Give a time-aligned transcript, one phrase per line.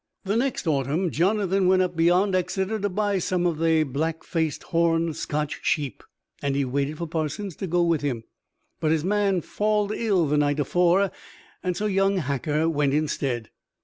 [0.23, 4.63] The next autumn Jonathan went up beyond Exeter to buy some of they black faced,
[4.63, 6.01] horned Scotch sheep,
[6.41, 8.23] and he wanted for Parsons to go with him;
[8.79, 11.11] but his man falled ill the night afore,
[11.61, 13.51] and so young Hacker went instead.